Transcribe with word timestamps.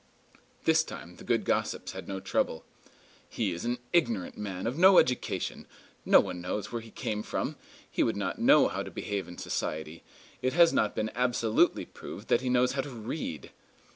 This 0.63 0.83
time 0.83 1.17
the 1.17 1.23
good 1.23 1.45
gossips 1.45 1.91
had 1.91 2.07
no 2.07 2.19
trouble. 2.19 2.65
"He 3.29 3.51
is 3.51 3.65
an 3.65 3.77
ignorant 3.93 4.35
man, 4.35 4.65
of 4.65 4.75
no 4.75 4.97
education. 4.97 5.67
No 6.05 6.19
one 6.19 6.41
knows 6.41 6.71
where 6.71 6.81
he 6.81 6.89
came 6.89 7.21
from. 7.21 7.55
He 7.87 8.01
would 8.01 8.17
not 8.17 8.39
know 8.39 8.67
how 8.67 8.81
to 8.81 8.89
behave 8.89 9.27
in 9.27 9.37
society. 9.37 10.01
It 10.41 10.53
has 10.53 10.73
not 10.73 10.95
been 10.95 11.11
absolutely 11.13 11.85
proved 11.85 12.29
that 12.29 12.41
he 12.41 12.49
knows 12.49 12.71
how 12.71 12.81
to 12.81 12.89
read." 12.89 13.51